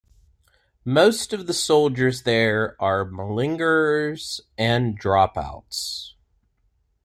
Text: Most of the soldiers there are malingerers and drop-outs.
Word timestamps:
Most 0.83 1.31
of 1.31 1.45
the 1.45 1.53
soldiers 1.53 2.23
there 2.23 2.75
are 2.79 3.05
malingerers 3.05 4.41
and 4.57 4.97
drop-outs. 4.97 6.15